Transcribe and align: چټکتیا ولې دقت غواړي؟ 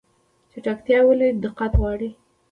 چټکتیا 0.51 0.99
ولې 1.05 1.27
دقت 1.43 1.71
غواړي؟ 1.81 2.09